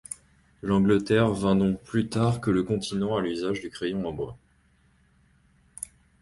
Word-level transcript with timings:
L'Angleterre 0.63 1.31
vint 1.31 1.55
donc 1.55 1.79
plus 1.83 2.09
tard 2.09 2.41
que 2.41 2.49
le 2.49 2.63
continent 2.63 3.15
à 3.17 3.21
l'usage 3.21 3.61
du 3.61 3.69
crayon 3.69 4.03
en 4.03 4.11
bois. 4.11 4.35